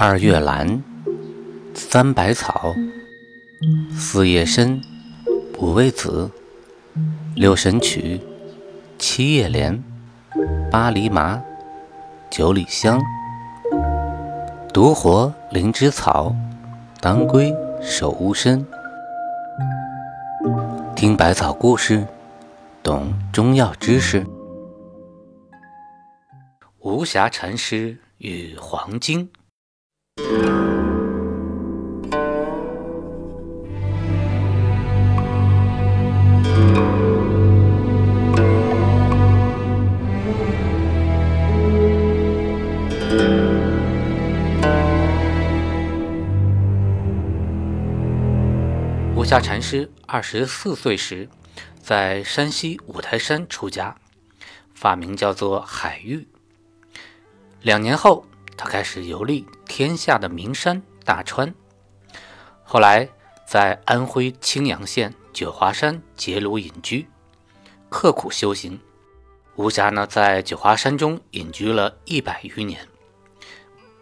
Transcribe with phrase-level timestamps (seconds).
[0.00, 0.80] 二月兰，
[1.74, 2.72] 三百草，
[3.90, 4.80] 四叶参，
[5.58, 6.30] 五味子，
[7.34, 8.20] 六神曲，
[8.96, 9.82] 七叶莲，
[10.70, 11.42] 八厘麻，
[12.30, 13.00] 九里香，
[14.72, 16.32] 独活灵芝草，
[17.00, 17.52] 当归
[17.82, 18.64] 守乌参。
[20.94, 22.06] 听百草故事，
[22.84, 24.24] 懂中药知识。
[26.78, 29.28] 无暇禅师与黄精。
[30.18, 30.22] 无
[49.24, 51.28] 暇禅师二十四岁时，
[51.80, 53.94] 在山西五台山出家，
[54.74, 56.26] 法名叫做海玉。
[57.62, 58.26] 两年后，
[58.56, 59.46] 他开始游历
[59.78, 61.54] 天下的名山大川。
[62.64, 63.08] 后来，
[63.46, 67.06] 在安徽青阳县九华山结庐隐居，
[67.88, 68.76] 刻苦修行。
[69.54, 72.88] 无暇呢，在九华山中隐居了一百余年，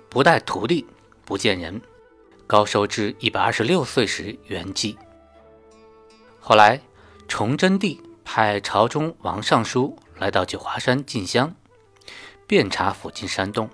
[0.08, 0.86] 不带徒弟，
[1.26, 1.78] 不见人，
[2.46, 4.96] 高寿至一百二十六岁时圆寂。
[6.40, 6.80] 后来，
[7.28, 11.54] 崇祯帝派朝中王尚书来到九华山进香，
[12.46, 13.68] 遍查附近山洞，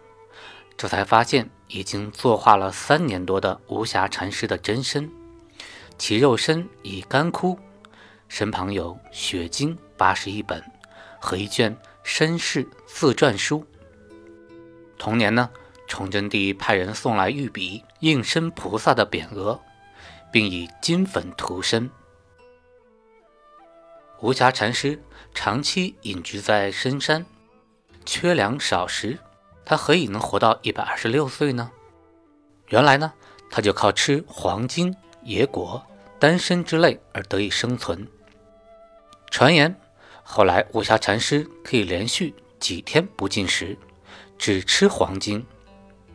[0.77, 5.11] 这才发现已经作化了三年多的无暇禅师的真身，
[5.97, 7.59] 其肉身已干枯，
[8.29, 10.62] 身旁有血经八十一本
[11.19, 13.67] 和一卷身世自传书。
[14.98, 15.48] 同年呢，
[15.89, 19.59] 崇祯帝派人送来御笔应身菩萨的匾额，
[20.31, 21.91] 并以金粉涂身。
[24.20, 25.03] 无暇禅师
[25.34, 27.25] 长期隐居在深山，
[28.05, 29.19] 缺粮少食，
[29.64, 31.70] 他何以能活到一百二十六岁呢？
[32.68, 33.12] 原来呢，
[33.50, 35.82] 他就靠吃黄金、野果、
[36.18, 38.06] 丹参之类而得以生存。
[39.30, 39.74] 传言，
[40.22, 43.77] 后来武侠禅师可以连续几天不进食，
[44.39, 45.46] 只吃黄金，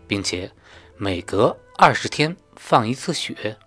[0.08, 0.52] 并且
[0.98, 3.58] 每隔二十天放一次血。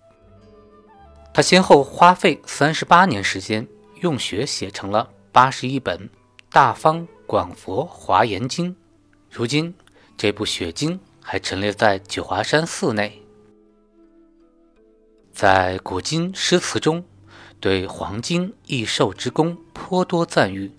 [1.33, 3.67] 他先后花费三十八年时间。
[4.01, 5.99] 用血写成了八十一本
[6.51, 8.75] 《大方广佛华严经》，
[9.31, 9.73] 如今
[10.17, 13.23] 这部雪经还陈列在九华山寺内。
[15.33, 17.05] 在古今诗词中，
[17.61, 20.73] 对黄金益寿之功颇多赞誉。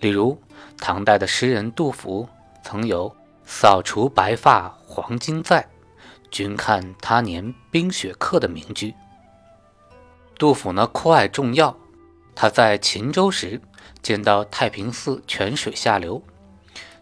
[0.00, 0.38] 例如，
[0.76, 2.28] 唐代的诗人杜甫
[2.62, 5.66] 曾有“扫除白发黄金在，
[6.30, 8.94] 君看他年冰雪客”的名句。
[10.38, 11.74] 杜甫呢，酷爱重药。
[12.34, 13.60] 他在秦州时
[14.02, 16.22] 见到太平寺泉水下流，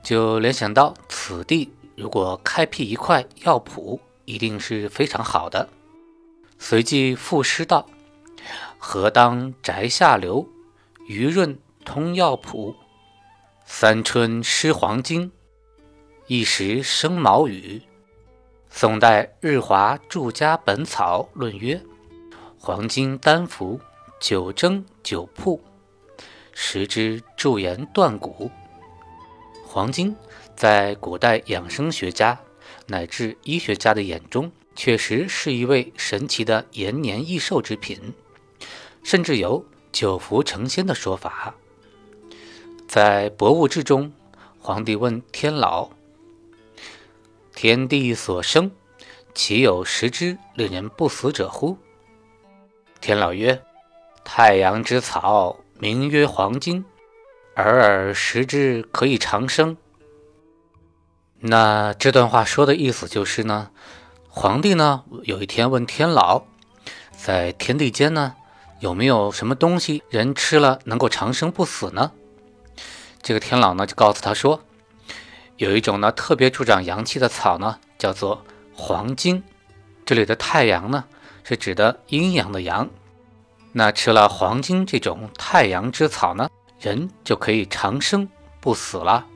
[0.02, 5.68] 就联想到此地如果开辟一块药圃，一定是非常好的。
[6.58, 7.86] 随即赋诗道
[8.78, 10.48] ：“何当宅下流，
[11.06, 12.74] 余润通药圃。
[13.64, 15.30] 三春施黄金，
[16.26, 17.82] 一时生毛羽。”
[18.70, 21.80] 宋代日华著家本草论曰
[22.58, 23.80] ：“黄金丹服。”
[24.20, 25.62] 九蒸九铺，
[26.52, 28.50] 食之助颜断骨。
[29.70, 30.16] 黄金
[30.56, 32.40] 在古代养生学家
[32.86, 38.14] 乃至医学家的眼中，确实是一位神奇的延年益寿之品，
[39.02, 39.62] 甚至有
[39.92, 41.54] 久服成仙的说法。
[42.88, 44.10] 在《博物志》中，
[44.58, 45.90] 皇帝问天老
[47.54, 48.70] ：“天地所生，
[49.34, 51.76] 岂有食之令人不死者乎？”
[53.02, 53.62] 天老曰。
[54.24, 56.84] 太阳之草，名曰黄金，
[57.58, 59.76] 尔尔食之可以长生。
[61.40, 63.70] 那这段话说的意思就是呢，
[64.28, 66.44] 皇帝呢有一天问天老，
[67.10, 68.36] 在天地间呢
[68.78, 72.12] 有没有什么东西人吃了能够长生不死呢？
[73.20, 74.62] 这个天老呢就告诉他说，
[75.56, 79.42] 有一种呢特别助长阳气的草呢，叫做黄金。
[80.06, 81.04] 这里的太阳呢
[81.42, 82.88] 是指的阴阳的阳。
[83.72, 88.28] 那吃了黄金这种太阳之草呢，人就可以长生
[88.60, 89.26] 不死了。